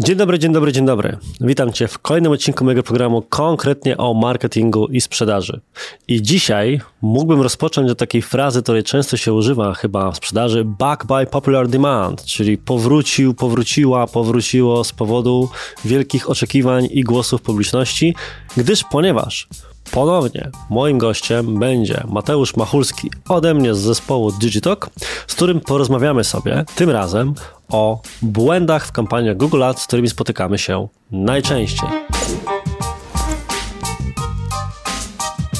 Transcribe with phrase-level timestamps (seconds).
[0.00, 1.16] Dzień dobry, dzień dobry, dzień dobry.
[1.40, 5.60] Witam Cię w kolejnym odcinku mojego programu konkretnie o marketingu i sprzedaży.
[6.08, 11.06] I dzisiaj mógłbym rozpocząć od takiej frazy, której często się używa chyba w sprzedaży back
[11.06, 15.48] by popular demand, czyli powrócił, powróciła, powróciło z powodu
[15.84, 18.14] wielkich oczekiwań i głosów publiczności,
[18.56, 19.48] gdyż ponieważ
[19.90, 24.90] Ponownie moim gościem będzie Mateusz Machulski ode mnie z zespołu Digitalk,
[25.26, 27.34] z którym porozmawiamy sobie tym razem
[27.68, 31.88] o błędach w kampaniach Google Ads, z którymi spotykamy się najczęściej.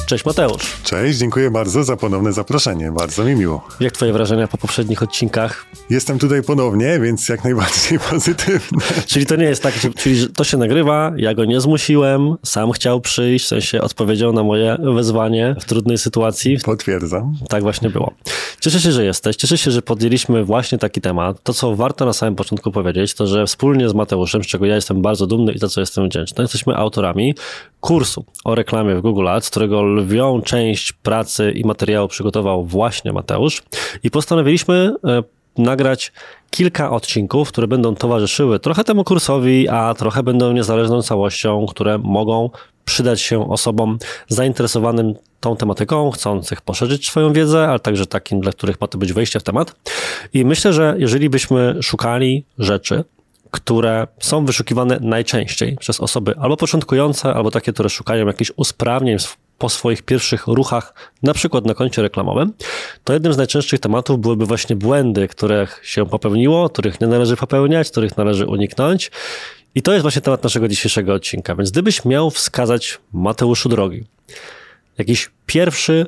[0.08, 0.76] Cześć Mateusz.
[0.84, 2.92] Cześć, dziękuję bardzo za ponowne zaproszenie.
[2.92, 3.68] Bardzo mi miło.
[3.80, 5.66] Jak twoje wrażenia po poprzednich odcinkach?
[5.90, 8.78] Jestem tutaj ponownie, więc jak najbardziej pozytywne.
[9.06, 13.00] Czyli to nie jest tak, czyli to się nagrywa, ja go nie zmusiłem, sam chciał
[13.00, 16.58] przyjść, w sensie odpowiedział na moje wezwanie w trudnej sytuacji.
[16.64, 17.36] Potwierdzam.
[17.48, 18.14] Tak właśnie było.
[18.60, 21.42] Cieszę się, że jesteś, cieszę się, że podjęliśmy właśnie taki temat.
[21.42, 24.74] To, co warto na samym początku powiedzieć, to, że wspólnie z Mateuszem, z czego ja
[24.74, 27.34] jestem bardzo dumny i za co jestem wdzięczny, jesteśmy autorami
[27.80, 33.62] kursu o reklamie w Google Ads, którego lwią część pracy i materiału przygotował właśnie Mateusz
[34.02, 35.22] i postanowiliśmy e,
[35.58, 36.12] nagrać
[36.50, 42.50] kilka odcinków, które będą towarzyszyły trochę temu kursowi, a trochę będą niezależną całością, które mogą
[42.84, 48.80] przydać się osobom zainteresowanym tą tematyką, chcących poszerzyć swoją wiedzę, ale także takim, dla których
[48.80, 49.74] ma to być wejście w temat.
[50.32, 53.04] I myślę, że jeżeli byśmy szukali rzeczy,
[53.50, 59.18] które są wyszukiwane najczęściej przez osoby albo początkujące, albo takie, które szukają jakichś usprawnień
[59.58, 62.52] po swoich pierwszych ruchach, na przykład na koncie reklamowym,
[63.04, 67.90] to jednym z najczęstszych tematów byłyby właśnie błędy, których się popełniło, których nie należy popełniać,
[67.90, 69.10] których należy uniknąć.
[69.74, 71.54] I to jest właśnie temat naszego dzisiejszego odcinka.
[71.54, 74.04] Więc gdybyś miał wskazać Mateuszu drogi,
[74.98, 76.06] jakiś pierwszy,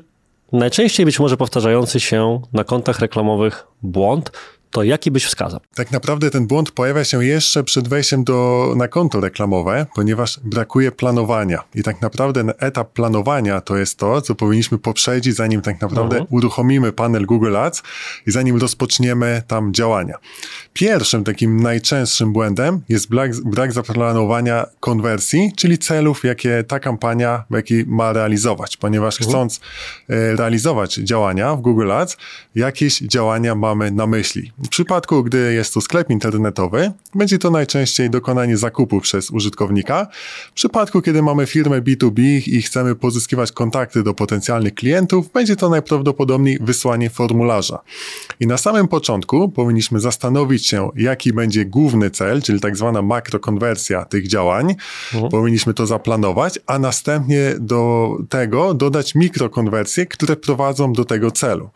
[0.52, 4.30] najczęściej być może powtarzający się na kontach reklamowych błąd,
[4.70, 5.60] to jaki byś wskazał?
[5.74, 10.92] Tak naprawdę ten błąd pojawia się jeszcze przed wejściem do, na konto reklamowe, ponieważ brakuje
[10.92, 11.62] planowania.
[11.74, 16.26] I tak naprawdę etap planowania to jest to, co powinniśmy poprzedzić, zanim tak naprawdę uh-huh.
[16.30, 17.82] uruchomimy panel Google Ads
[18.26, 20.14] i zanim rozpoczniemy tam działania.
[20.72, 27.84] Pierwszym takim najczęstszym błędem jest brak, brak zaplanowania konwersji, czyli celów, jakie ta kampania jaki
[27.86, 29.28] ma realizować, ponieważ uh-huh.
[29.28, 29.60] chcąc
[30.08, 32.16] e, realizować działania w Google Ads,
[32.54, 34.52] jakieś działania mamy na myśli.
[34.64, 40.06] W przypadku, gdy jest to sklep internetowy, będzie to najczęściej dokonanie zakupu przez użytkownika.
[40.50, 45.68] W przypadku, kiedy mamy firmę B2B i chcemy pozyskiwać kontakty do potencjalnych klientów, będzie to
[45.68, 47.78] najprawdopodobniej wysłanie formularza.
[48.40, 54.04] I na samym początku powinniśmy zastanowić się, jaki będzie główny cel, czyli tak zwana makrokonwersja
[54.04, 54.74] tych działań.
[55.14, 55.30] Mhm.
[55.30, 61.70] Powinniśmy to zaplanować, a następnie do tego dodać mikrokonwersje, które prowadzą do tego celu.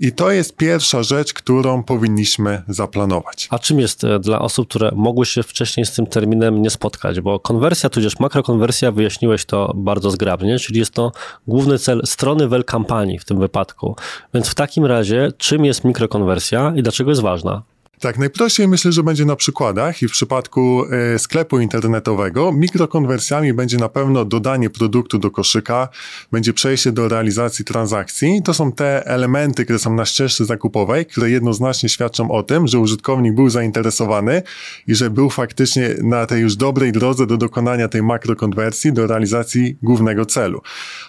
[0.00, 3.48] I to jest pierwsza rzecz, którą powinniśmy zaplanować.
[3.50, 7.20] A czym jest e, dla osób, które mogły się wcześniej z tym terminem nie spotkać?
[7.20, 11.12] Bo konwersja, tudzież makrokonwersja, wyjaśniłeś to bardzo zgrabnie, czyli jest to
[11.46, 13.96] główny cel strony wel kampanii w tym wypadku.
[14.34, 17.62] Więc w takim razie, czym jest mikrokonwersja i dlaczego jest ważna?
[18.00, 23.76] Tak, najprościej myślę, że będzie na przykładach i w przypadku e, sklepu internetowego mikrokonwersjami będzie
[23.76, 25.88] na pewno dodanie produktu do koszyka,
[26.32, 28.40] będzie przejście do realizacji transakcji.
[28.44, 32.78] To są te elementy, które są na ścieżce zakupowej, które jednoznacznie świadczą o tym, że
[32.78, 34.42] użytkownik był zainteresowany
[34.86, 39.76] i że był faktycznie na tej już dobrej drodze do dokonania tej makrokonwersji, do realizacji
[39.82, 40.62] głównego celu.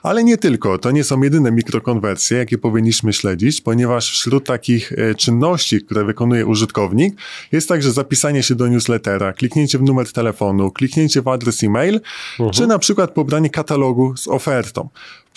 [0.03, 5.15] Ale nie tylko, to nie są jedyne mikrokonwersje, jakie powinniśmy śledzić, ponieważ wśród takich e,
[5.15, 7.13] czynności, które wykonuje użytkownik, użytkownik,
[7.51, 12.01] jest także zapisanie się do newslettera, kliknięcie w numer telefonu, kliknięcie w adres e-mail,
[12.31, 12.51] mhm.
[12.51, 14.89] czy na przykład pobranie katalogu z ofertą.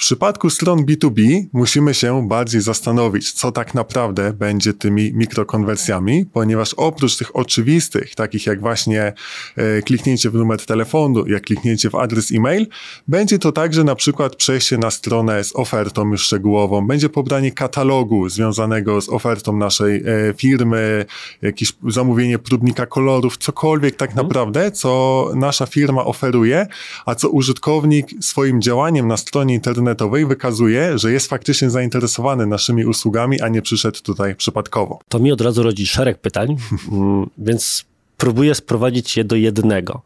[0.02, 6.74] W przypadku stron B2B musimy się bardziej zastanowić, co tak naprawdę będzie tymi mikrokonwersjami, ponieważ
[6.74, 9.12] oprócz tych oczywistych, takich jak właśnie
[9.56, 12.66] e, kliknięcie w numer telefonu, jak kliknięcie w adres e-mail,
[13.08, 18.28] będzie to także na przykład przejście na stronę z ofertą już szczegółową, będzie pobranie katalogu
[18.28, 21.04] związanego z ofertą naszej e, firmy,
[21.42, 24.26] jakieś zamówienie próbnika kolorów, cokolwiek tak mhm.
[24.26, 26.66] naprawdę, co nasza firma oferuje,
[27.06, 32.84] a co użytkownik swoim działaniem na stronie internetowej internetowej wykazuje, że jest faktycznie zainteresowany naszymi
[32.84, 34.98] usługami, a nie przyszedł tutaj przypadkowo.
[35.08, 36.56] To mi od razu rodzi szereg pytań,
[36.92, 37.84] mm, więc
[38.16, 40.02] próbuję sprowadzić je do jednego.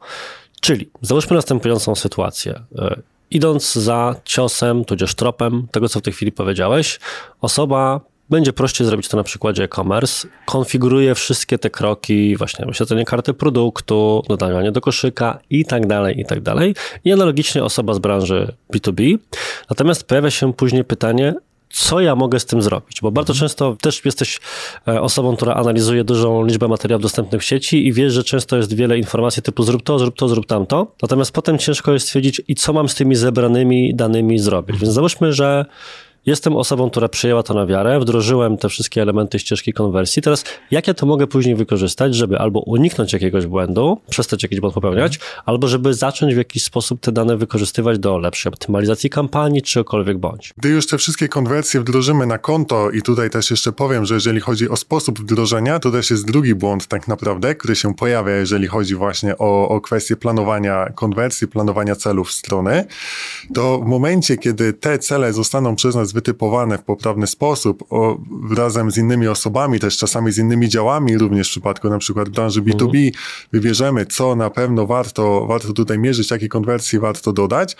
[0.61, 2.63] Czyli załóżmy następującą sytuację.
[2.79, 3.01] E,
[3.31, 7.01] idąc za ciosem, tudzież tropem tego, co w tej chwili powiedziałeś,
[7.41, 8.01] osoba
[8.31, 10.29] będzie prościej zrobić to na przykładzie e-commerce.
[10.47, 16.25] Konfiguruje wszystkie te kroki, właśnie wyświetlenie karty produktu, dodawanie do koszyka i tak dalej, i
[16.25, 16.75] tak dalej.
[17.05, 19.19] I analogicznie osoba z branży B2B.
[19.71, 21.35] Natomiast pojawia się później pytanie,
[21.71, 23.01] co ja mogę z tym zrobić?
[23.01, 24.41] Bo bardzo często też jesteś
[24.89, 28.75] e, osobą, która analizuje dużą liczbę materiałów dostępnych w sieci i wiesz, że często jest
[28.75, 30.93] wiele informacji typu zrób to, zrób to, zrób tamto.
[31.03, 34.79] Natomiast potem ciężko jest stwierdzić, i co mam z tymi zebranymi danymi zrobić.
[34.79, 35.65] Więc załóżmy, że
[36.27, 40.23] Jestem osobą, która przyjęła to na wiarę, wdrożyłem te wszystkie elementy ścieżki konwersji.
[40.23, 44.75] Teraz jak ja to mogę później wykorzystać, żeby albo uniknąć jakiegoś błędu, przestać jakiś błąd
[44.75, 49.75] popełniać, albo żeby zacząć w jakiś sposób te dane wykorzystywać do lepszej optymalizacji kampanii, czy
[49.75, 50.55] cokolwiek bądź.
[50.57, 54.41] Gdy już te wszystkie konwersje wdrożymy na konto i tutaj też jeszcze powiem, że jeżeli
[54.41, 58.67] chodzi o sposób wdrożenia, to też jest drugi błąd tak naprawdę, który się pojawia, jeżeli
[58.67, 62.85] chodzi właśnie o, o kwestię planowania konwersji, planowania celów strony,
[63.55, 68.19] to w momencie, kiedy te cele zostaną przez nas wytypowane w poprawny sposób, o,
[68.57, 72.63] razem z innymi osobami, też czasami z innymi działami, również w przypadku na przykład branży
[72.63, 73.13] B2B, mhm.
[73.53, 77.77] wybierzemy, co na pewno warto, warto tutaj mierzyć, jakie konwersje warto dodać,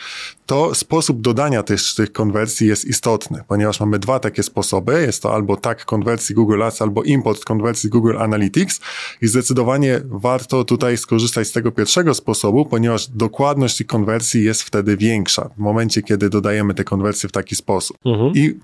[0.47, 5.03] to sposób dodania tych, tych konwersji jest istotny, ponieważ mamy dwa takie sposoby.
[5.03, 8.81] Jest to albo tak konwersji Google Ads, albo import konwersji Google Analytics
[9.23, 14.97] i zdecydowanie warto tutaj skorzystać z tego pierwszego sposobu, ponieważ dokładność tych konwersji jest wtedy
[14.97, 17.97] większa w momencie, kiedy dodajemy te konwersje w taki sposób.
[18.05, 18.26] Mhm.
[18.35, 18.55] I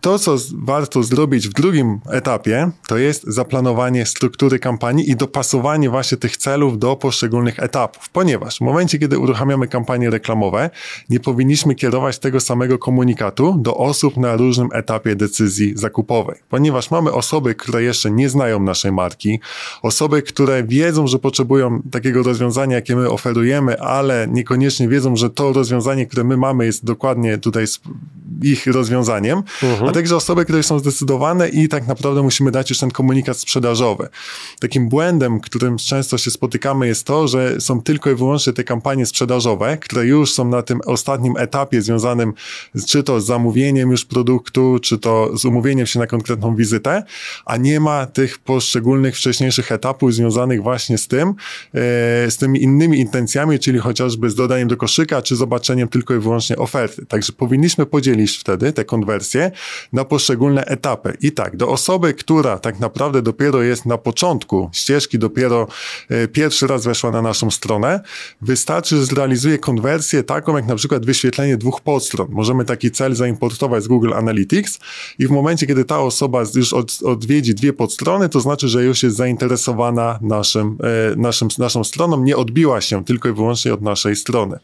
[0.00, 6.18] to, co warto zrobić w drugim etapie, to jest zaplanowanie struktury kampanii i dopasowanie właśnie
[6.18, 10.70] tych celów do poszczególnych etapów, ponieważ w momencie, kiedy uruchamiamy kampanie reklamowe,
[11.10, 17.12] nie powinniśmy kierować tego samego komunikatu do osób na różnym etapie decyzji zakupowej, ponieważ mamy
[17.12, 19.40] osoby, które jeszcze nie znają naszej marki,
[19.82, 25.52] osoby, które wiedzą, że potrzebują takiego rozwiązania, jakie my oferujemy, ale niekoniecznie wiedzą, że to
[25.52, 27.66] rozwiązanie, które my mamy, jest dokładnie tutaj
[28.42, 29.88] ich rozwiązaniem, mhm.
[29.88, 34.08] a także osoby, które są zdecydowane i tak naprawdę musimy dać już ten komunikat sprzedażowy.
[34.60, 39.06] Takim błędem, którym często się spotykamy jest to, że są tylko i wyłącznie te kampanie
[39.06, 42.32] sprzedażowe, które już są na tym ostatnim etapie związanym
[42.86, 47.02] czy to z zamówieniem już produktu, czy to z umówieniem się na konkretną wizytę,
[47.44, 51.34] a nie ma tych poszczególnych wcześniejszych etapów związanych właśnie z tym, e,
[52.30, 56.56] z tymi innymi intencjami, czyli chociażby z dodaniem do koszyka, czy zobaczeniem tylko i wyłącznie
[56.56, 57.06] oferty.
[57.06, 59.50] Także powinniśmy podzielić wtedy te konwersje
[59.92, 61.16] na poszczególne etapy.
[61.20, 65.66] I tak, do osoby, która tak naprawdę dopiero jest na początku ścieżki, dopiero
[66.08, 68.00] e, pierwszy raz weszła na naszą stronę,
[68.40, 72.26] wystarczy, że zrealizuje konwersję taką, jak na przykład wyświetlenie dwóch podstron.
[72.30, 74.78] Możemy taki cel zaimportować z Google Analytics
[75.18, 79.02] i w momencie, kiedy ta osoba już od, odwiedzi dwie podstrony, to znaczy, że już
[79.02, 80.78] jest zainteresowana naszym,
[81.12, 84.58] e, naszym, naszą stroną, nie odbiła się tylko i wyłącznie od naszej strony.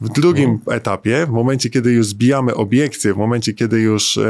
[0.00, 0.76] W drugim mhm.
[0.76, 2.54] etapie, w momencie, kiedy już zbijamy
[2.96, 4.22] obiekcje, w momencie, kiedy już e,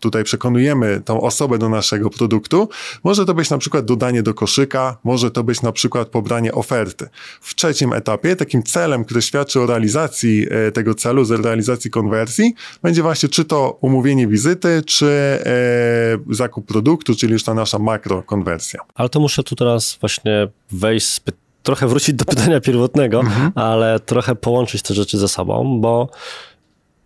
[0.00, 2.68] tutaj przekonujemy tą osobę do naszego produktu,
[3.04, 7.08] może to być na przykład dodanie do koszyka, może to być na przykład pobranie oferty.
[7.40, 12.54] W trzecim etapie, takim celem, który świadczy o realizacji e, tego celu, z realizacji konwersji,
[12.82, 18.80] będzie właśnie czy to umówienie wizyty, czy e, zakup produktu, czyli już ta nasza makrokonwersja.
[18.94, 21.20] Ale to muszę tu teraz właśnie wejść z
[21.62, 23.52] trochę wrócić do pytania pierwotnego, mhm.
[23.54, 26.08] ale trochę połączyć te rzeczy ze sobą, bo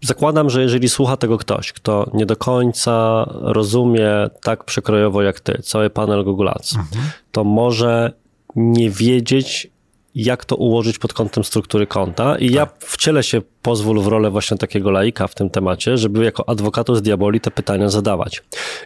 [0.05, 4.11] zakładam, że jeżeli słucha tego ktoś, kto nie do końca rozumie
[4.43, 7.05] tak przekrojowo jak ty, cały panel Google Ads, mhm.
[7.33, 8.12] to może
[8.56, 9.71] nie wiedzieć,
[10.15, 12.39] jak to ułożyć pod kątem struktury konta.
[12.39, 12.55] I tak.
[12.55, 17.03] ja wcielę się, pozwól w rolę właśnie takiego laika w tym temacie, żeby jako adwokatus
[17.03, 18.43] diaboli te pytania zadawać.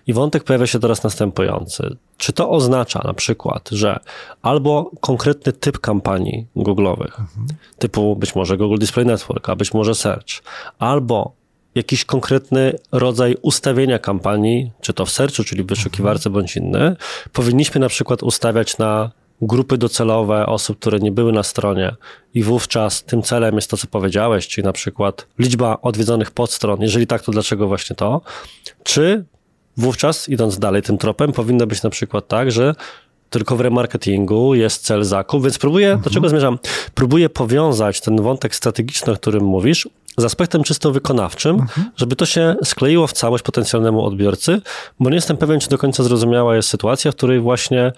[0.07, 1.97] I wątek pojawia się teraz następujący.
[2.17, 4.01] Czy to oznacza na przykład, że
[4.43, 7.47] albo konkretny typ kampanii Google'owych, mhm.
[7.79, 10.43] typu być może Google Display Network, a być może Search,
[10.79, 11.33] albo
[11.75, 16.97] jakiś konkretny rodzaj ustawienia kampanii, czy to w searchu, czyli w wyszukiwarce, bądź inny,
[17.33, 19.11] powinniśmy na przykład ustawiać na
[19.43, 21.97] grupy docelowe osób, które nie były na stronie
[22.35, 27.07] i wówczas tym celem jest to, co powiedziałeś, czyli na przykład liczba odwiedzonych podstron, jeżeli
[27.07, 28.21] tak, to dlaczego właśnie to?
[28.83, 29.25] Czy
[29.77, 32.75] wówczas, idąc dalej tym tropem, powinno być na przykład tak, że
[33.31, 36.03] tylko w remarketingu jest cel zakup, więc próbuję, mhm.
[36.03, 36.59] do czego zmierzam?
[36.95, 41.91] Próbuję powiązać ten wątek strategiczny, o którym mówisz, z aspektem czysto wykonawczym, mhm.
[41.97, 44.61] żeby to się skleiło w całość potencjalnemu odbiorcy,
[45.01, 47.93] bo nie jestem pewien, czy do końca zrozumiała jest sytuacja, w której właśnie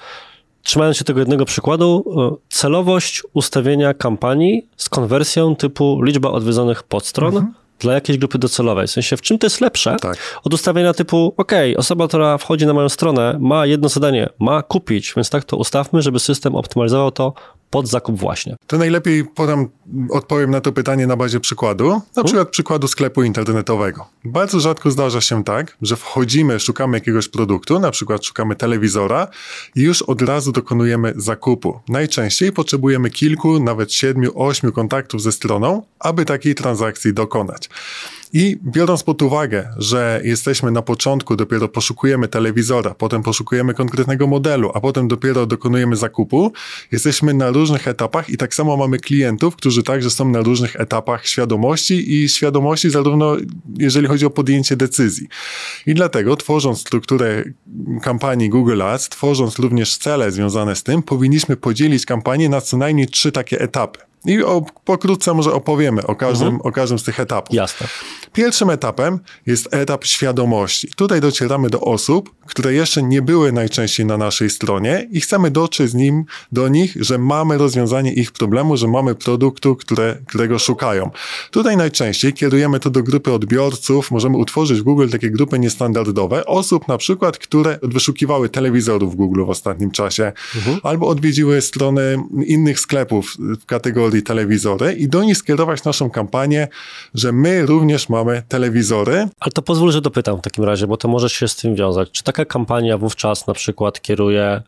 [0.62, 7.37] trzymając się tego jednego przykładu, e, celowość ustawienia kampanii z konwersją typu liczba odwiedzonych podstron
[7.37, 7.55] mhm.
[7.79, 8.87] dla jakiejś grupy docelowej.
[8.87, 10.40] W sensie, w czym to jest lepsze tak.
[10.45, 15.12] od ustawienia typu, ok, osoba, która wchodzi na moją stronę, ma jedno zadanie, ma kupić,
[15.17, 17.33] więc tak to ustawmy, żeby system optymalizował to
[17.71, 18.57] pod zakup właśnie?
[18.67, 19.69] To najlepiej podam,
[20.11, 22.25] odpowiem na to pytanie na bazie przykładu, na hmm?
[22.25, 24.07] przykład przykładu sklepu internetowego.
[24.25, 29.29] Bardzo rzadko zdarza się tak, że wchodzimy, szukamy jakiegoś produktu, na przykład szukamy telewizora
[29.75, 31.81] i już od razu dokonujemy zakupu.
[31.89, 37.69] Najczęściej potrzebujemy kilku, nawet siedmiu, ośmiu kontaktów ze stroną, aby takiej transakcji dokonać.
[38.33, 44.71] I biorąc pod uwagę, że jesteśmy na początku, dopiero poszukujemy telewizora, potem poszukujemy konkretnego modelu,
[44.75, 46.53] a potem dopiero dokonujemy zakupu,
[46.93, 51.27] jesteśmy na różnych etapach i tak samo mamy klientów, którzy także są na różnych etapach
[51.27, 53.37] świadomości i świadomości zarówno
[53.79, 55.29] jeżeli chodzi o podjęcie decyzji.
[55.87, 57.45] I dlatego tworząc strukturę
[58.03, 63.09] kampanii Google Ads, tworząc również cele związane z tym, powinniśmy podzielić kampanię na co najmniej
[63.09, 64.10] trzy takie etapy.
[64.25, 66.67] I o, pokrótce może opowiemy o każdym, mhm.
[66.69, 67.57] o każdym z tych etapów.
[67.57, 67.87] Jasne.
[68.33, 70.89] Pierwszym etapem jest etap świadomości.
[70.97, 75.91] Tutaj docieramy do osób, które jeszcze nie były najczęściej na naszej stronie i chcemy dotrzeć
[75.91, 81.11] z nim do nich, że mamy rozwiązanie ich problemu, że mamy produktu, które, którego szukają.
[81.50, 86.89] Tutaj najczęściej kierujemy to do grupy odbiorców, możemy utworzyć w Google takie grupy niestandardowe, osób
[86.89, 90.81] na przykład, które wyszukiwały telewizorów w Google w ostatnim czasie, mhm.
[90.83, 96.69] albo odwiedziły strony innych sklepów w kategorii telewizory i do nich skierować naszą kampanię,
[97.14, 99.29] że my również mamy telewizory.
[99.40, 102.11] Ale to pozwól, że dopytam w takim razie, bo to może się z tym wiązać.
[102.11, 104.62] Czy taka kampania wówczas na przykład kieruje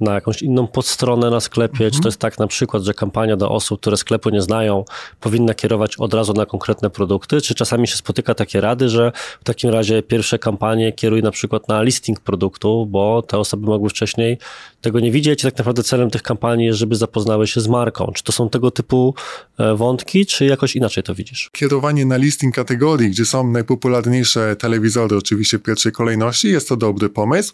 [0.00, 1.84] na jakąś inną podstronę na sklepie?
[1.84, 1.90] Mhm.
[1.90, 4.84] Czy to jest tak na przykład, że kampania do osób, które sklepu nie znają,
[5.20, 7.40] powinna kierować od razu na konkretne produkty?
[7.40, 11.68] Czy czasami się spotyka takie rady, że w takim razie pierwsze kampanie kieruj na przykład
[11.68, 14.38] na listing produktu, bo te osoby mogły wcześniej
[14.84, 15.42] tego nie widzieć.
[15.42, 18.12] Tak naprawdę celem tych kampanii jest, żeby zapoznały się z marką.
[18.14, 19.14] Czy to są tego typu
[19.58, 21.50] e, wątki, czy jakoś inaczej to widzisz?
[21.52, 27.08] Kierowanie na listing kategorii, gdzie są najpopularniejsze telewizory, oczywiście w pierwszej kolejności, jest to dobry
[27.08, 27.52] pomysł.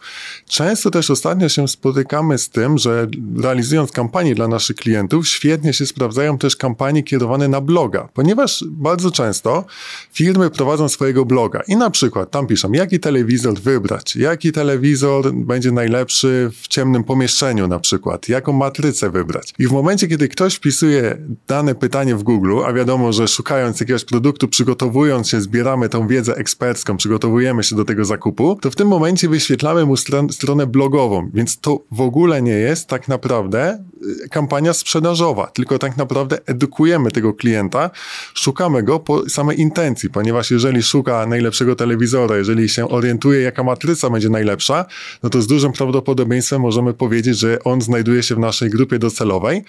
[0.48, 3.06] Często też ostatnio się spotykamy z tym, że
[3.42, 9.10] realizując kampanie dla naszych klientów, świetnie się sprawdzają też kampanie kierowane na bloga, ponieważ bardzo
[9.10, 9.64] często
[10.12, 15.72] firmy prowadzą swojego bloga i na przykład tam piszą, jaki telewizor wybrać, jaki telewizor będzie
[15.72, 19.54] najlepszy w ciemnym pomieszczeniu, pomieszczeniu na przykład, jaką matrycę wybrać.
[19.58, 24.04] I w momencie, kiedy ktoś wpisuje dane pytanie w Google, a wiadomo, że szukając jakiegoś
[24.04, 28.88] produktu, przygotowując się, zbieramy tą wiedzę ekspercką, przygotowujemy się do tego zakupu, to w tym
[28.88, 33.84] momencie wyświetlamy mu stron, stronę blogową, więc to w ogóle nie jest tak naprawdę
[34.24, 37.90] y, kampania sprzedażowa, tylko tak naprawdę edukujemy tego klienta,
[38.34, 44.10] szukamy go po samej intencji, ponieważ jeżeli szuka najlepszego telewizora, jeżeli się orientuje, jaka matryca
[44.10, 44.84] będzie najlepsza,
[45.22, 48.98] no to z dużym prawdopodobieństwem możemy powiedzieć, powiedzieć, że on znajduje się w naszej grupie
[48.98, 49.62] docelowej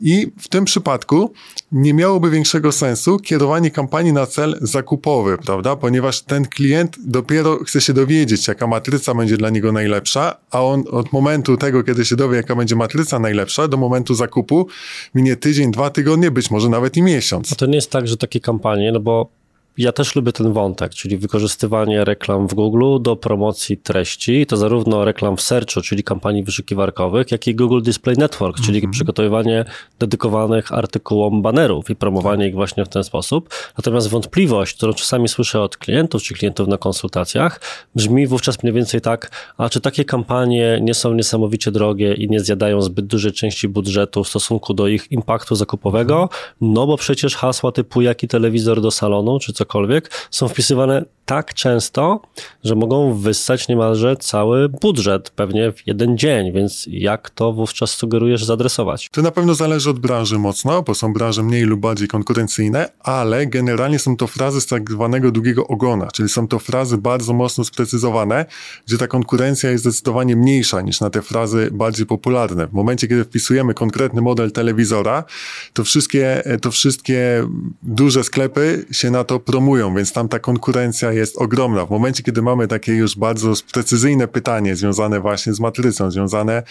[0.00, 1.32] i w tym przypadku
[1.72, 5.76] nie miałoby większego sensu kierowanie kampanii na cel zakupowy, prawda?
[5.76, 10.84] Ponieważ ten klient dopiero chce się dowiedzieć, jaka matryca będzie dla niego najlepsza, a on
[10.90, 14.66] od momentu tego, kiedy się dowie, jaka będzie matryca najlepsza, do momentu zakupu
[15.14, 17.52] minie tydzień, dwa tygodnie, być może nawet i miesiąc.
[17.52, 19.37] A to nie jest tak, że takie kampanie, no bo
[19.78, 25.04] ja też lubię ten wątek, czyli wykorzystywanie reklam w Google do promocji treści, to zarówno
[25.04, 28.92] reklam w searchu, czyli kampanii wyszukiwarkowych, jak i Google Display Network, czyli mm -hmm.
[28.92, 29.64] przygotowywanie
[29.98, 33.54] dedykowanych artykułom banerów i promowanie ich właśnie w ten sposób.
[33.78, 37.60] Natomiast wątpliwość, którą czasami słyszę od klientów czy klientów na konsultacjach,
[37.94, 42.40] brzmi wówczas mniej więcej tak, a czy takie kampanie nie są niesamowicie drogie i nie
[42.40, 46.28] zjadają zbyt dużej części budżetu w stosunku do ich impaktu zakupowego?
[46.60, 51.54] No bo przecież hasła typu jaki telewizor do salonu, czy co cokolwiek, są wpisywane tak
[51.54, 52.20] często,
[52.64, 58.44] że mogą wyssać niemalże cały budżet pewnie w jeden dzień, więc jak to wówczas sugerujesz
[58.44, 59.08] zadresować?
[59.12, 63.46] To na pewno zależy od branży mocno, bo są branże mniej lub bardziej konkurencyjne, ale
[63.46, 67.64] generalnie są to frazy z tak zwanego długiego ogona, czyli są to frazy bardzo mocno
[67.64, 68.46] sprecyzowane,
[68.86, 72.66] gdzie ta konkurencja jest zdecydowanie mniejsza niż na te frazy bardziej popularne.
[72.66, 75.24] W momencie, kiedy wpisujemy konkretny model telewizora,
[75.72, 77.48] to wszystkie, to wszystkie
[77.82, 81.86] duże sklepy się na to promują, więc tam ta konkurencja jest ogromna.
[81.86, 86.62] W momencie, kiedy mamy takie już bardzo precyzyjne pytanie związane właśnie z matrycą, związane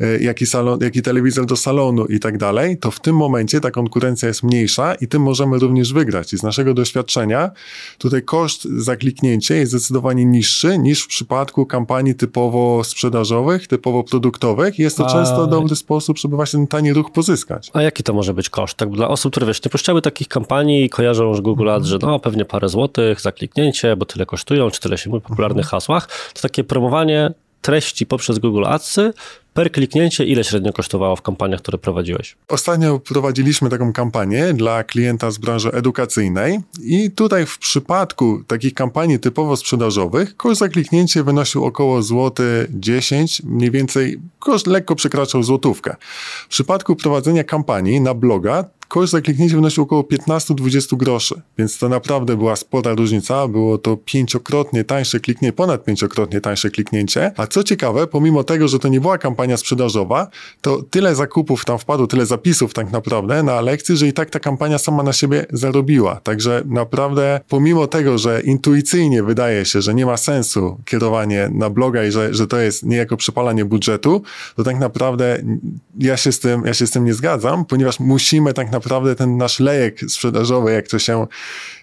[0.00, 3.70] e, jaki, salon, jaki telewizor do salonu i tak dalej, to w tym momencie ta
[3.70, 6.32] konkurencja jest mniejsza i tym możemy również wygrać.
[6.32, 7.50] I z naszego doświadczenia
[7.98, 14.78] tutaj koszt za kliknięcie jest zdecydowanie niższy niż w przypadku kampanii typowo sprzedażowych, typowo produktowych.
[14.78, 15.12] Jest to A...
[15.12, 17.70] często dobry sposób, żeby właśnie ten tani ruch pozyskać.
[17.72, 18.76] A jaki to może być koszt?
[18.76, 21.98] Tak dla osób, które wiesz, nie puszczały takich kampanii i kojarzą już Google Ads, że
[22.02, 25.64] no pewnie parę złotych za kliknięcie, bo tyle kosztują, czy tyle się mówi w popularnych
[25.64, 25.70] mhm.
[25.70, 27.30] hasłach, to takie promowanie
[27.62, 29.12] treści poprzez Google Adsy
[29.56, 32.36] per kliknięcie ile średnio kosztowało w kampaniach, które prowadziłeś?
[32.48, 39.18] Ostatnio prowadziliśmy taką kampanię dla klienta z branży edukacyjnej i tutaj w przypadku takich kampanii
[39.18, 45.96] typowo sprzedażowych koszt za kliknięcie wynosił około złoty 10, mniej więcej koszt lekko przekraczał złotówkę.
[46.44, 51.88] W przypadku prowadzenia kampanii na bloga koszt za kliknięcie wynosił około 15-20 groszy, więc to
[51.88, 53.48] naprawdę była spora różnica.
[53.48, 57.32] Było to pięciokrotnie tańsze kliknięcie, ponad pięciokrotnie tańsze kliknięcie.
[57.36, 60.28] A co ciekawe, pomimo tego, że to nie była kampania sprzedażowa,
[60.60, 64.40] to tyle zakupów tam wpadło, tyle zapisów tak naprawdę na lekcje, że i tak ta
[64.40, 66.20] kampania sama na siebie zarobiła.
[66.20, 72.04] Także naprawdę, pomimo tego, że intuicyjnie wydaje się, że nie ma sensu kierowanie na bloga
[72.04, 74.22] i że, że to jest niejako przepalanie budżetu,
[74.56, 75.42] to tak naprawdę
[75.98, 78.75] ja się z tym, ja się z tym nie zgadzam, ponieważ musimy tak naprawdę
[79.16, 81.26] ten nasz lejek sprzedażowy, jak to się,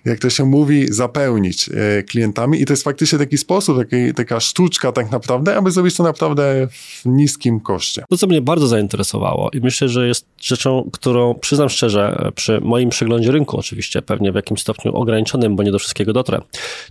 [0.05, 4.39] jak to się mówi, zapełnić e, klientami i to jest faktycznie taki sposób, taki, taka
[4.39, 8.03] sztuczka tak naprawdę, aby zrobić to naprawdę w niskim koszcie.
[8.09, 12.89] To, co mnie bardzo zainteresowało i myślę, że jest rzeczą, którą przyznam szczerze, przy moim
[12.89, 16.41] przeglądzie rynku oczywiście, pewnie w jakimś stopniu ograniczonym, bo nie do wszystkiego dotrę,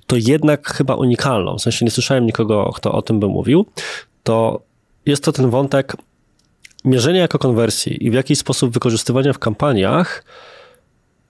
[0.07, 3.67] to jednak chyba unikalną, w sensie nie słyszałem nikogo, kto o tym by mówił,
[4.23, 4.63] to
[5.07, 5.97] jest to ten wątek
[6.85, 10.25] mierzenia jako konwersji i w jakiś sposób wykorzystywania w kampaniach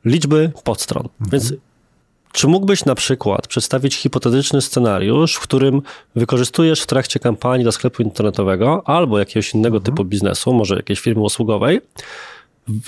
[0.04, 1.08] liczby podstron.
[1.20, 1.30] Mhm.
[1.30, 1.54] Więc
[2.32, 5.82] czy mógłbyś na przykład przedstawić hipotetyczny scenariusz, w którym
[6.16, 9.84] wykorzystujesz w trakcie kampanii do sklepu internetowego albo jakiegoś innego mhm.
[9.84, 11.80] typu biznesu, może jakiejś firmy usługowej,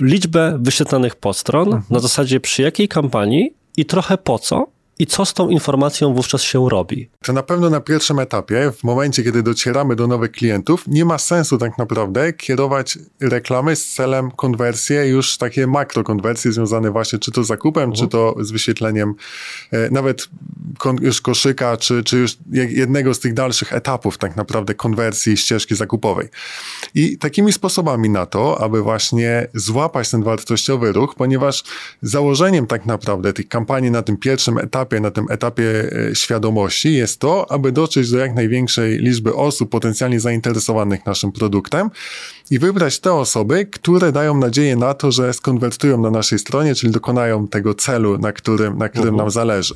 [0.01, 1.85] liczbę wyświetlanych podstron mhm.
[1.91, 4.67] na zasadzie przy jakiej kampanii i trochę po co,
[4.99, 7.11] i co z tą informacją wówczas się robi?
[7.23, 11.19] To na pewno na pierwszym etapie, w momencie, kiedy docieramy do nowych klientów, nie ma
[11.19, 17.45] sensu tak naprawdę kierować reklamy z celem konwersji, już takie makrokonwersje związane właśnie czy to
[17.45, 19.15] z zakupem, czy to z wyświetleniem
[19.73, 20.29] e, nawet
[21.01, 26.29] już koszyka, czy, czy już jednego z tych dalszych etapów tak naprawdę konwersji ścieżki zakupowej.
[26.95, 31.65] I takimi sposobami na to, aby właśnie złapać ten wartościowy ruch, ponieważ
[32.03, 36.95] założeniem tak naprawdę tych kampanii na tym pierwszym etapie etapie, na tym etapie e, świadomości
[36.95, 41.91] jest to, aby dotrzeć do jak największej liczby osób potencjalnie zainteresowanych naszym produktem
[42.51, 46.93] i wybrać te osoby, które dają nadzieję na to, że skonwertują na naszej stronie, czyli
[46.93, 49.75] dokonają tego celu, na którym, na którym nam zależy.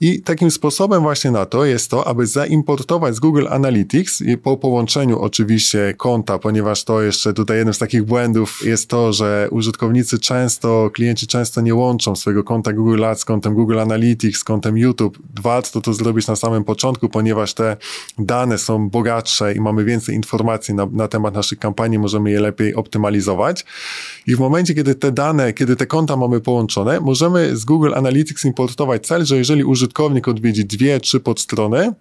[0.00, 4.56] I takim sposobem właśnie na to jest to, aby zaimportować z Google Analytics i po
[4.56, 10.18] połączeniu oczywiście konta, ponieważ to jeszcze tutaj jednym z takich błędów jest to, że użytkownicy
[10.18, 14.78] często, klienci często nie łączą swojego konta Google Ads z kontem Google Analytics, z kontem
[14.78, 15.18] YouTube.
[15.42, 17.76] Warto to zrobić na samym początku, ponieważ te
[18.18, 22.74] dane są bogatsze i mamy więcej informacji na, na temat naszych kampanii, możemy je lepiej
[22.74, 23.64] optymalizować.
[24.26, 28.44] I w momencie, kiedy te dane, kiedy te konta mamy połączone, możemy z Google Analytics
[28.44, 31.92] importować cel, że jeżeli użytkownik użytkownik odwiedzi dwie, trzy podstrony,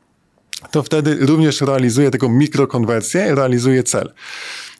[0.71, 4.13] to wtedy również realizuje taką mikrokonwersję, realizuje cel.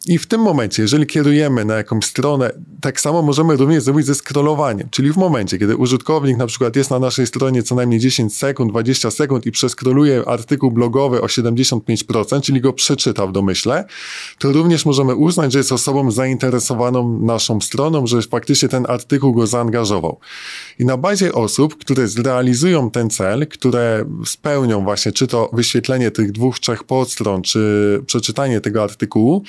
[0.06, 4.16] I w tym momencie, jeżeli kierujemy na jakąś stronę, tak samo możemy również zrobić ze
[4.16, 4.88] scrollowaniem.
[4.92, 8.72] Czyli w momencie, kiedy użytkownik na przykład jest na naszej stronie co najmniej 10 sekund,
[8.72, 13.86] 20 sekund i przeskroluje artykuł blogowy o 75%, czyli go przeczyta w domyśle,
[14.40, 19.48] to również możemy uznać, że jest osobą zainteresowaną naszą stroną, że faktycznie ten artykuł go
[19.48, 20.20] zaangażował.
[20.80, 26.32] I na bazie osób, które zrealizują ten cel, które spełnią właśnie czy to wyświetlenie tych
[26.32, 29.44] dwóch, trzech podstron, czy przeczytanie tego artykułu,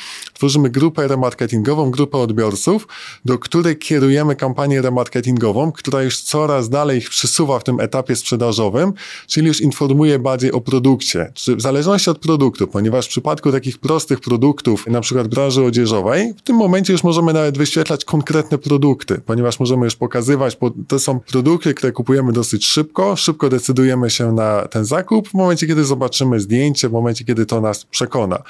[0.44, 2.88] tworzymy grupę remarketingową, grupę odbiorców,
[3.24, 8.92] do której kierujemy kampanię remarketingową, która już coraz dalej ich przesuwa w tym etapie sprzedażowym,
[9.26, 13.78] czyli już informuje bardziej o produkcie, czy w zależności od produktu, ponieważ w przypadku takich
[13.78, 19.20] prostych produktów, na przykład branży odzieżowej, w tym momencie już możemy nawet wyświetlać konkretne produkty,
[19.26, 24.32] ponieważ możemy już pokazywać, bo to są produkty, które kupujemy dosyć szybko, szybko decydujemy się
[24.32, 28.42] na ten zakup, w momencie, kiedy zobaczymy zdjęcie, w momencie, kiedy to nas przekona.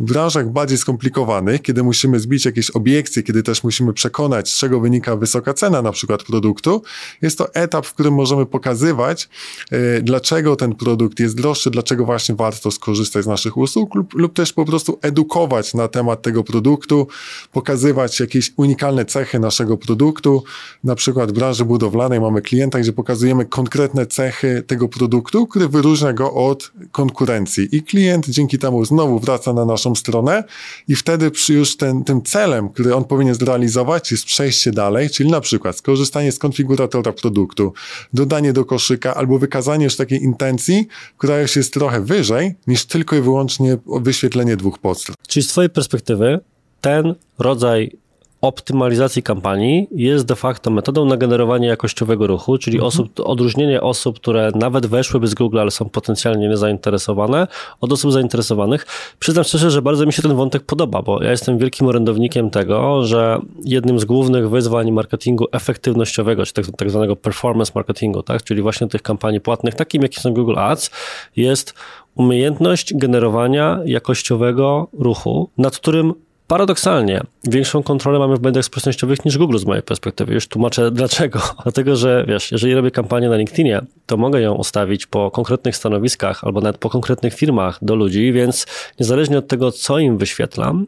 [0.00, 4.80] W branżach bardziej skomplikowanych, kiedy musimy zbić jakieś obiekcje, kiedy też musimy przekonać, z czego
[4.80, 6.82] wynika wysoka cena na przykład produktu,
[7.22, 9.28] jest to etap, w którym możemy pokazywać,
[9.70, 14.32] yy, dlaczego ten produkt jest droższy, dlaczego właśnie warto skorzystać z naszych usług lub, lub
[14.32, 17.06] też po prostu edukować na temat tego produktu,
[17.52, 20.44] pokazywać jakieś unikalne cechy naszego produktu.
[20.84, 26.12] Na przykład w branży budowlanej mamy klienta, gdzie pokazujemy konkretne cechy tego produktu, który wyróżnia
[26.12, 27.76] go od konkurencji.
[27.76, 30.44] I klient dzięki temu znowu wraca na naszą stronę
[30.88, 35.30] i wtedy przy już ten, tym celem, który on powinien zrealizować, jest przejście dalej, czyli
[35.30, 37.72] na przykład skorzystanie z konfiguratora produktu,
[38.12, 43.16] dodanie do koszyka albo wykazanie już takiej intencji, która już jest trochę wyżej niż tylko
[43.16, 45.16] i wyłącznie wyświetlenie dwóch podstron.
[45.28, 46.40] Czyli z Twojej perspektywy
[46.80, 47.98] ten rodzaj
[48.40, 52.88] optymalizacji kampanii jest de facto metodą na generowanie jakościowego ruchu, czyli mhm.
[52.88, 57.46] osób, odróżnienie osób, które nawet weszłyby z Google, ale są potencjalnie niezainteresowane,
[57.80, 58.86] od osób zainteresowanych.
[59.18, 63.04] Przyznam szczerze, że bardzo mi się ten wątek podoba, bo ja jestem wielkim orędownikiem tego,
[63.04, 68.62] że jednym z głównych wyzwań marketingu efektywnościowego, czy tak, tak zwanego performance marketingu, tak, czyli
[68.62, 70.90] właśnie tych kampanii płatnych, takim jakim są Google Ads,
[71.36, 71.74] jest
[72.14, 76.14] umiejętność generowania jakościowego ruchu, nad którym
[76.46, 80.34] Paradoksalnie, większą kontrolę mamy w mediach społecznościowych niż Google z mojej perspektywy.
[80.34, 81.40] Już tłumaczę dlaczego.
[81.62, 86.44] Dlatego, że wiesz, jeżeli robię kampanię na LinkedInie, to mogę ją ustawić po konkretnych stanowiskach
[86.44, 88.66] albo nawet po konkretnych firmach do ludzi, więc
[89.00, 90.86] niezależnie od tego, co im wyświetlam,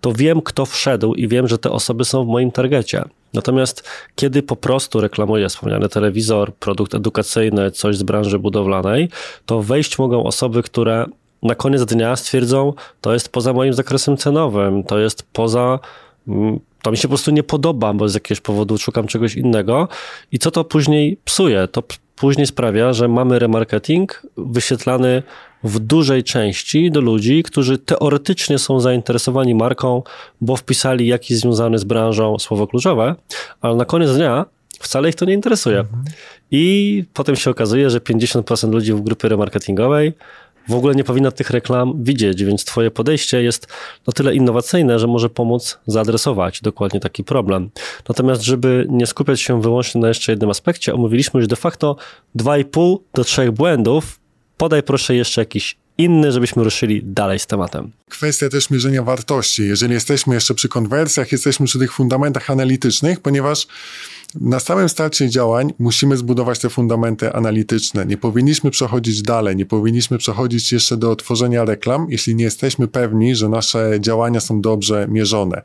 [0.00, 3.04] to wiem, kto wszedł i wiem, że te osoby są w moim targecie.
[3.34, 9.08] Natomiast kiedy po prostu reklamuję wspomniany telewizor, produkt edukacyjny, coś z branży budowlanej,
[9.46, 11.06] to wejść mogą osoby, które
[11.42, 15.78] na koniec dnia stwierdzą, to jest poza moim zakresem cenowym, to jest poza
[16.28, 19.88] mm, to mi się po prostu nie podoba, bo z jakiegoś powodu szukam czegoś innego.
[20.32, 21.68] I co to później psuje?
[21.68, 21.82] To
[22.16, 25.22] później sprawia, że mamy remarketing wyświetlany
[25.64, 30.02] w dużej części do ludzi, którzy teoretycznie są zainteresowani marką,
[30.40, 33.14] bo wpisali jakiś związany z branżą słowo kluczowe,
[33.60, 34.46] ale na koniec dnia
[34.80, 35.78] wcale ich to nie interesuje.
[35.78, 36.04] Mhm.
[36.50, 40.12] I potem się okazuje, że 50% ludzi w grupie remarketingowej
[40.70, 43.66] w ogóle nie powinna tych reklam widzieć, więc Twoje podejście jest
[44.06, 47.70] na tyle innowacyjne, że może pomóc zaadresować dokładnie taki problem.
[48.08, 51.96] Natomiast, żeby nie skupiać się wyłącznie na jeszcze jednym aspekcie, omówiliśmy już de facto
[52.36, 54.20] 2,5 do 3 błędów.
[54.56, 57.92] Podaj proszę jeszcze jakiś inny, żebyśmy ruszyli dalej z tematem.
[58.08, 59.62] Kwestia też mierzenia wartości.
[59.62, 63.66] Jeżeli jesteśmy jeszcze przy konwersjach, jesteśmy przy tych fundamentach analitycznych, ponieważ
[64.34, 68.06] na samym starcie działań musimy zbudować te fundamenty analityczne.
[68.06, 73.36] Nie powinniśmy przechodzić dalej, nie powinniśmy przechodzić jeszcze do tworzenia reklam, jeśli nie jesteśmy pewni,
[73.36, 75.62] że nasze działania są dobrze mierzone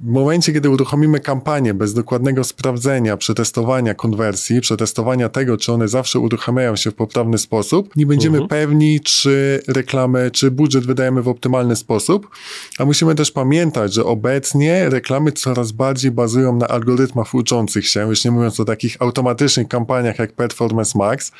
[0.00, 6.18] w momencie, kiedy uruchomimy kampanię bez dokładnego sprawdzenia, przetestowania konwersji, przetestowania tego, czy one zawsze
[6.18, 8.48] uruchamiają się w poprawny sposób, nie będziemy uh-huh.
[8.48, 12.28] pewni, czy reklamy, czy budżet wydajemy w optymalny sposób.
[12.78, 18.24] A musimy też pamiętać, że obecnie reklamy coraz bardziej bazują na algorytmach uczących się, już
[18.24, 21.32] nie mówiąc o takich automatycznych kampaniach jak Performance Max,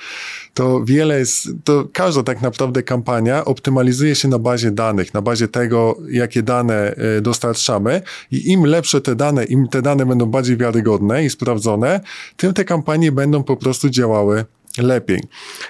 [0.54, 5.48] to wiele jest, to każda tak naprawdę kampania optymalizuje się na bazie danych, na bazie
[5.48, 10.56] tego, jakie dane e, dostarczamy i im lepsze te dane, im te dane będą bardziej
[10.56, 12.00] wiarygodne i sprawdzone,
[12.36, 14.44] tym te kampanie będą po prostu działały
[14.78, 15.22] lepiej.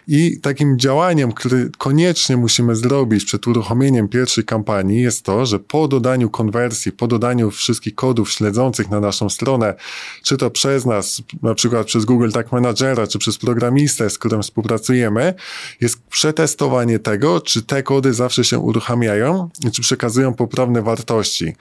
[0.09, 5.89] I takim działaniem, które koniecznie musimy zrobić przed uruchomieniem pierwszej kampanii jest to, że po
[5.89, 9.75] dodaniu konwersji, po dodaniu wszystkich kodów śledzących na naszą stronę,
[10.23, 14.43] czy to przez nas, na przykład przez Google Tag Managera, czy przez programistę, z którym
[14.43, 15.35] współpracujemy,
[15.81, 21.57] jest przetestowanie tego, czy te kody zawsze się uruchamiają i czy przekazują poprawne wartości.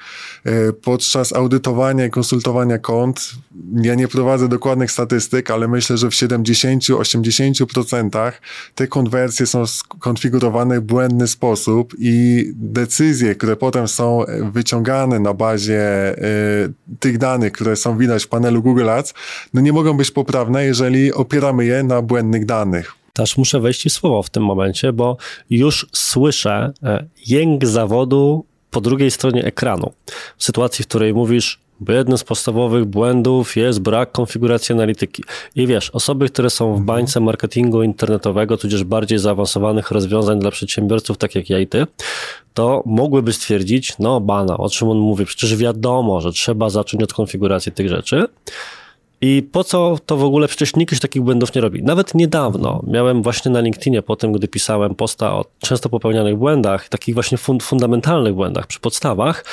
[0.45, 3.31] E, podczas audytowania i konsultowania kont,
[3.81, 8.31] ja nie prowadzę dokładnych statystyk, ale myślę, że w 70-80 90%
[8.75, 16.15] te konwersje są skonfigurowane w błędny sposób i decyzje, które potem są wyciągane na bazie
[16.17, 19.13] y, tych danych, które są widać w panelu Google Ads,
[19.53, 22.95] no nie mogą być poprawne, jeżeli opieramy je na błędnych danych.
[23.13, 25.17] Też muszę wejść w słowo w tym momencie, bo
[25.49, 29.91] już słyszę e, jęk zawodu po drugiej stronie ekranu.
[30.37, 35.23] W sytuacji, w której mówisz, bo jednym z podstawowych błędów jest brak konfiguracji analityki.
[35.55, 36.85] I wiesz, osoby, które są w mhm.
[36.85, 41.87] bańce marketingu internetowego, tudzież bardziej zaawansowanych rozwiązań dla przedsiębiorców, tak jak ja i ty,
[42.53, 47.13] to mogłyby stwierdzić, no bana, o czym on mówi, przecież wiadomo, że trzeba zacząć od
[47.13, 48.27] konfiguracji tych rzeczy.
[49.21, 50.47] I po co to w ogóle?
[50.47, 51.83] Przecież nikt już takich błędów nie robi.
[51.83, 56.89] Nawet niedawno miałem właśnie na LinkedInie, po tym, gdy pisałem posta o często popełnianych błędach,
[56.89, 59.45] takich właśnie fund fundamentalnych błędach przy podstawach,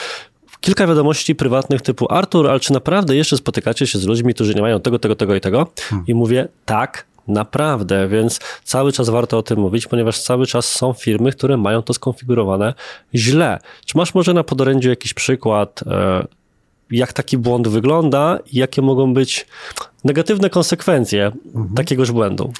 [0.62, 4.62] kilka wiadomości prywatnych typu Artur, ale czy naprawdę jeszcze spotykacie się z ludźmi, którzy nie
[4.62, 5.66] mają tego, tego, tego i tego?
[5.76, 6.06] Hmm.
[6.06, 10.92] I mówię, tak, Naprawdę, więc cały czas warto o tym mówić, ponieważ cały czas są
[10.92, 12.74] firmy, które mają to skonfigurowane
[13.14, 13.58] źle.
[13.84, 16.26] Czy masz może na podorędziu jakiś przykład, e,
[16.90, 19.46] jak taki błąd wygląda i jakie mogą być
[20.04, 21.74] negatywne konsekwencje mhm.
[21.74, 22.52] takiegoż błędu.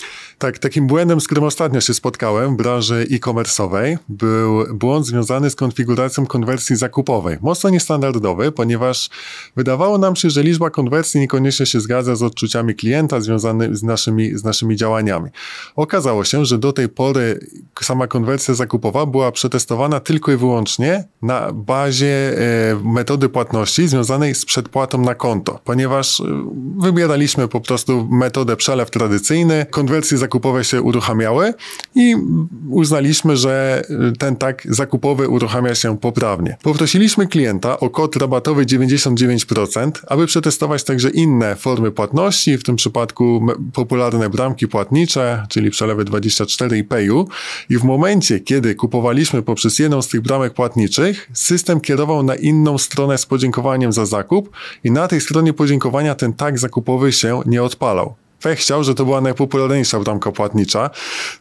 [0.43, 5.57] Tak, takim błędem, z którym ostatnio się spotkałem w branży e-commerce'owej, był błąd związany z
[5.57, 7.37] konfiguracją konwersji zakupowej.
[7.41, 9.11] Mocno niestandardowy, ponieważ
[9.57, 14.39] wydawało nam się, że liczba konwersji niekoniecznie się zgadza z odczuciami klienta związanymi z naszymi,
[14.39, 15.31] z naszymi działaniami.
[15.77, 17.47] Okazało się, że do tej pory
[17.83, 24.45] sama konwersja zakupowa była przetestowana tylko i wyłącznie na bazie e, metody płatności związanej z
[24.45, 26.25] przedpłatą na konto, ponieważ e,
[26.79, 31.55] wybieraliśmy po prostu metodę przelew tradycyjny, konwersje zakupowe się uruchamiały
[31.95, 32.15] i
[32.71, 33.83] uznaliśmy, że
[34.19, 36.57] ten tak zakupowy uruchamia się poprawnie.
[36.63, 43.47] Poprosiliśmy klienta o kod rabatowy 99%, aby przetestować także inne formy płatności, w tym przypadku
[43.73, 47.29] popularne bramki płatnicze, czyli przelewy 24 i Payu.
[47.71, 52.79] I w momencie, kiedy kupowaliśmy poprzez jedną z tych bramek płatniczych, system kierował na inną
[52.79, 54.51] stronę z podziękowaniem za zakup
[54.85, 58.22] i na tej stronie podziękowania ten tak zakupowy się nie odpalał.
[58.43, 60.91] Pech chciał, że to była najpopularniejsza bramka płatnicza.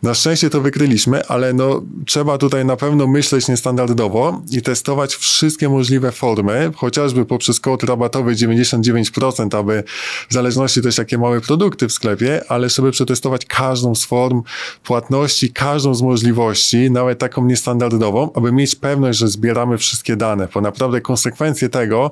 [0.04, 5.70] Na szczęście to wykryliśmy, ale no, trzeba tutaj na pewno myśleć niestandardowo i testować wszystkie
[5.70, 9.84] możliwe formy, chociażby poprzez kod rabatowy 99%, aby
[10.30, 14.42] w zależności też jakie małe produkty w sklepie, ale żeby przetestować każdą z form
[14.84, 20.62] płatności, każdą z możliwości, nawet taką niestandardową, aby mieć pewność, że zbieramy wszystkie dane, bo
[20.62, 22.12] naprawdę konsekwencje tego,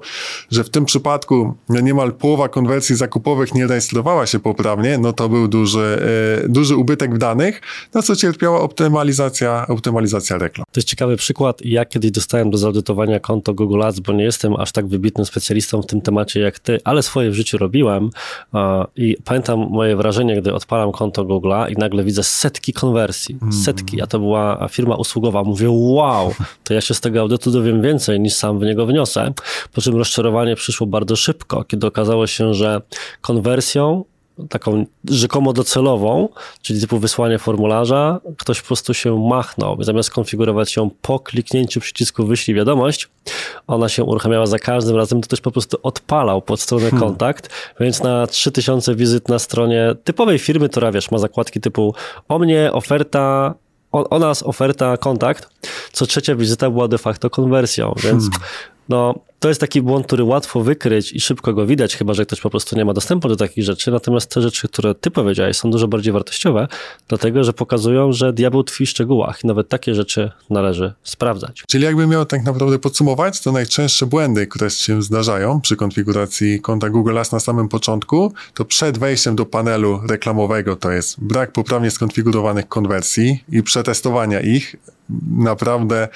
[0.51, 5.29] że w tym przypadku no niemal połowa konwersji zakupowych nie rejestrowała się poprawnie, no to
[5.29, 5.99] był duży,
[6.45, 7.61] e, duży ubytek w danych,
[7.93, 10.65] na co cierpiała optymalizacja, optymalizacja reklam.
[10.71, 11.65] To jest ciekawy przykład.
[11.65, 15.81] Ja kiedyś dostałem do zaudytowania konto Google Ads, bo nie jestem aż tak wybitnym specjalistą
[15.81, 18.09] w tym temacie jak ty, ale swoje w życiu robiłem
[18.95, 23.37] i pamiętam moje wrażenie, gdy odpalam konto Google'a i nagle widzę setki konwersji.
[23.41, 23.53] Mm.
[23.53, 25.43] Setki, a to była firma usługowa.
[25.43, 29.33] Mówię, wow, to ja się z tego audytu dowiem więcej niż sam w niego wniosę.
[29.73, 32.81] Po czym rozczarowanie przyszło bardzo szybko, kiedy okazało się, że
[33.21, 34.03] konwersją
[34.49, 36.29] taką rzekomo docelową,
[36.61, 39.83] czyli typu wysłanie formularza, ktoś po prostu się machnął.
[39.83, 43.09] Zamiast konfigurować ją po kliknięciu przycisku wyślij wiadomość,
[43.67, 46.99] ona się uruchamiała za każdym razem, to ktoś po prostu odpalał pod stronę hmm.
[46.99, 47.49] kontakt,
[47.79, 51.95] więc na 3000 wizyt na stronie typowej firmy, która wiesz, ma zakładki typu
[52.27, 53.55] o mnie, oferta,
[53.91, 55.49] o, o nas, oferta, kontakt,
[55.91, 58.41] co trzecia wizyta była de facto konwersją, więc hmm.
[58.89, 62.41] No to jest taki błąd, który łatwo wykryć i szybko go widać, chyba że ktoś
[62.41, 63.91] po prostu nie ma dostępu do takich rzeczy.
[63.91, 66.67] Natomiast te rzeczy, które ty powiedziałeś, są dużo bardziej wartościowe,
[67.07, 71.63] dlatego że pokazują, że diabeł tkwi w szczegółach i nawet takie rzeczy należy sprawdzać.
[71.67, 76.89] Czyli jakby miał tak naprawdę podsumować, to najczęstsze błędy, które się zdarzają przy konfiguracji konta
[76.89, 81.91] Google Ads na samym początku, to przed wejściem do panelu reklamowego to jest brak poprawnie
[81.91, 84.75] skonfigurowanych konwersji i przetestowania ich.
[85.37, 86.07] Naprawdę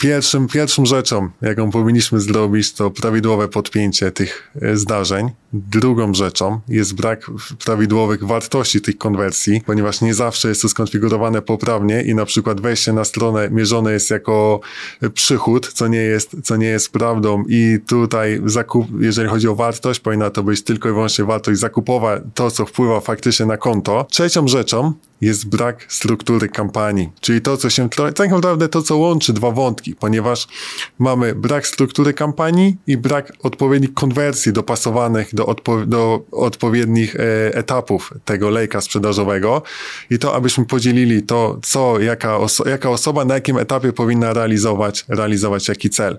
[0.00, 5.30] Pierwszym, pierwszą rzeczą, jaką powinniśmy zrobić, to prawidłowe podpięcie tych e, zdarzeń.
[5.52, 7.30] Drugą rzeczą jest brak
[7.64, 12.92] prawidłowych wartości tych konwersji, ponieważ nie zawsze jest to skonfigurowane poprawnie i na przykład wejście
[12.92, 14.60] na stronę mierzone jest jako
[15.14, 20.00] przychód, co nie jest, co nie jest prawdą i tutaj zakup, jeżeli chodzi o wartość,
[20.00, 24.06] powinna to być tylko i wyłącznie wartość zakupowa, to co wpływa faktycznie na konto.
[24.10, 29.32] Trzecią rzeczą jest brak struktury kampanii, czyli to, co się, tak naprawdę to, co łączy
[29.32, 30.48] dwa wątki, ponieważ
[30.98, 38.14] mamy brak struktury kampanii i brak odpowiednich konwersji dopasowanych do, odpo do odpowiednich e, etapów
[38.24, 39.62] tego lejka sprzedażowego
[40.10, 45.04] i to, abyśmy podzielili to, co, jaka, oso jaka osoba na jakim etapie powinna realizować,
[45.08, 46.18] realizować jaki cel.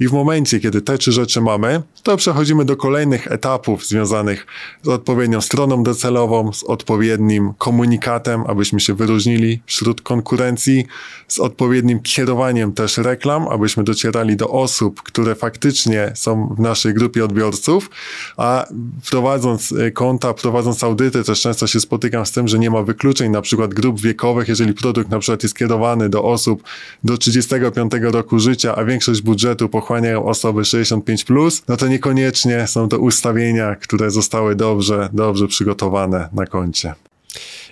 [0.00, 4.46] I w momencie, kiedy te trzy rzeczy mamy, to przechodzimy do kolejnych etapów związanych
[4.82, 10.86] z odpowiednią stroną docelową, z odpowiednim komunikatem, abyśmy się wyróżnili wśród konkurencji,
[11.28, 17.24] z odpowiednim kierowaniem też reklam, abyśmy docierali do osób, które faktycznie są w naszej grupie
[17.24, 17.90] odbiorców,
[18.36, 18.66] a
[19.10, 23.30] prowadząc e, konta, prowadząc audyty, też często się spotykam z tym, że nie ma wykluczeń,
[23.30, 26.62] na przykład grup wiekowych, jeżeli produkt na przykład jest kierowany do osób
[27.04, 32.88] do 35 roku życia, a większość budżetu pochłaniają osoby 65+, plus, no to niekoniecznie są
[32.88, 36.94] to ustawienia, które zostały dobrze, dobrze przygotowane na koncie.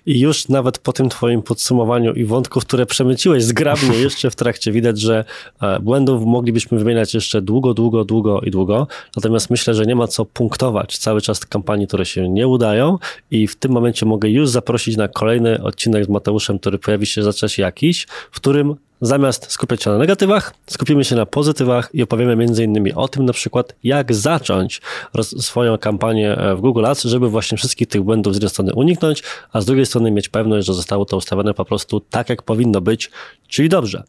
[0.06, 4.72] I już nawet po tym twoim podsumowaniu i wątków, które przemyciłeś zgrabnie jeszcze w trakcie,
[4.72, 5.24] widać, że
[5.62, 8.86] e, błędów moglibyśmy wymieniać jeszcze długo, długo, długo i długo.
[9.16, 12.98] Natomiast myślę, że nie ma co punktować cały czas kampanii, które się nie udają
[13.30, 17.22] i w tym momencie mogę już zaprosić na kolejny odcinek z Mateuszem, który pojawi się
[17.22, 22.02] za czas jakiś, w którym Zamiast skupiać się na negatywach, skupimy się na pozytywach i
[22.02, 24.80] opowiemy innymi o tym na przykład, jak zacząć
[25.22, 29.22] swoją kampanię e, w Google Ads, żeby właśnie wszystkich tych błędów z jednej strony uniknąć,
[29.52, 32.80] a z drugiej strony mieć pewność, że zostało to ustawione po prostu tak, jak powinno
[32.80, 33.10] być,
[33.50, 34.02] czyli dobrze.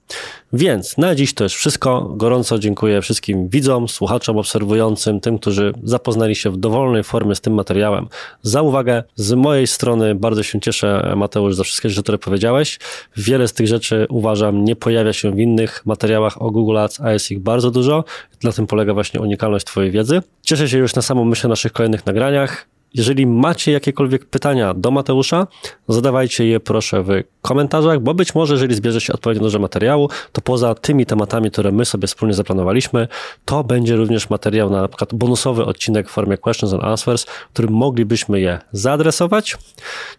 [0.54, 2.14] Więc na dziś to już wszystko.
[2.16, 7.54] Gorąco dziękuję wszystkim widzom, słuchaczom, obserwującym, tym, którzy zapoznali się w dowolnej formie z tym
[7.54, 8.08] materiałem.
[8.42, 12.80] Za uwagę z mojej strony bardzo się cieszę, Mateusz, za wszystkie rzeczy, które powiedziałeś.
[13.18, 17.12] Wiele z tych rzeczy uważam nie pojawia się w innych materiałach o Google Ads, a
[17.12, 18.04] jest ich bardzo dużo.
[18.44, 20.22] Na tym polega właśnie unikalność Twojej wiedzy.
[20.42, 22.68] Cieszę się już na samą myśl o naszych kolejnych nagraniach.
[22.94, 25.48] Jeżeli macie jakiekolwiek pytania do Mateusza,
[25.88, 27.10] zadawajcie je proszę w
[27.42, 31.72] komentarzach, bo być może, jeżeli zbierze się odpowiednio dużo materiału, to poza tymi tematami, które
[31.72, 33.08] my sobie wspólnie zaplanowaliśmy,
[33.46, 38.40] to będzie również materiał na, przykład bonusowy odcinek w formie questions and answers, którym moglibyśmy
[38.40, 39.58] je zaadresować.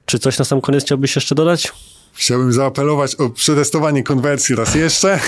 [0.07, 1.73] Czy coś na sam koniec chciałbyś jeszcze dodać?
[2.15, 5.21] Chciałbym zaapelować o przetestowanie konwersji raz jeszcze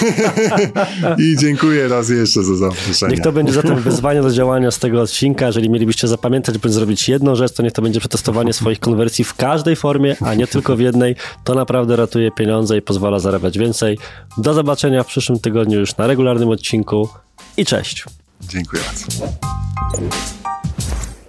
[1.33, 3.15] i dziękuję raz jeszcze za zaproszenie.
[3.15, 5.47] Niech to będzie zatem wyzwanie do działania z tego odcinka.
[5.47, 9.35] Jeżeli mielibyście zapamiętać, by zrobić jedną rzecz, to niech to będzie przetestowanie swoich konwersji w
[9.35, 11.17] każdej formie, a nie tylko w jednej.
[11.45, 13.99] To naprawdę ratuje pieniądze i pozwala zarabiać więcej.
[14.39, 17.09] Do zobaczenia w przyszłym tygodniu już na regularnym odcinku
[17.57, 18.05] i cześć.
[18.49, 19.33] Dziękuję bardzo.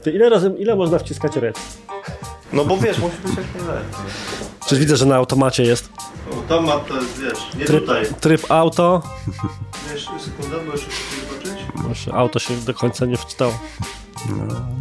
[0.04, 1.56] Ty ile razy, ile można wciskać rec?
[2.54, 3.90] No bo wiesz, musi być jak najlepiej.
[4.68, 5.90] Czy widzę, że na automacie jest
[6.34, 8.06] Automat to jest, wiesz, nie tryb, tutaj.
[8.20, 9.02] tryb auto.
[9.94, 11.44] Wiesz, sekunda, bo jeszcze chcę
[11.80, 12.08] zobaczyć.
[12.14, 13.60] Auto się do końca nie wczytało.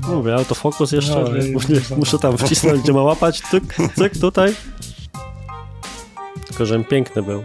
[0.08, 1.24] Mówię, autofokus jeszcze.
[1.24, 3.40] No, nie, muszę, muszę tam wcisnąć, gdzie ma łapać.
[3.50, 3.64] Tyk,
[3.96, 4.54] cyk, tutaj.
[6.46, 7.44] Tylko, że piękny był.